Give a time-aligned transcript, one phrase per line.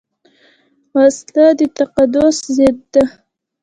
[0.95, 3.03] وسله د تقدس ضد ده